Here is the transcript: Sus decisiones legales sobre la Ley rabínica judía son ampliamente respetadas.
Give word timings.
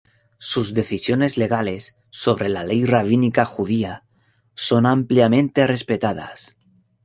Sus 0.39 0.73
decisiones 0.73 1.37
legales 1.37 1.95
sobre 2.09 2.49
la 2.49 2.63
Ley 2.63 2.85
rabínica 2.85 3.45
judía 3.45 4.03
son 4.55 4.87
ampliamente 4.87 5.67
respetadas. 5.67 6.57